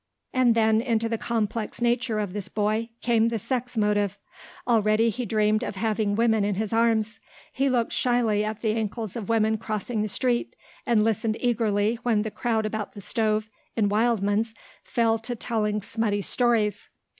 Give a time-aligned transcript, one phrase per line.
[0.33, 4.17] And then into the complex nature of this boy came the sex motive.
[4.67, 7.19] Already he dreamed of having women in his arms.
[7.53, 10.55] He looked shyly at the ankles of women crossing the street,
[10.87, 16.23] and listened eagerly when the crowd about the stove in Wildman's fell to telling smutty
[16.23, 16.89] stories.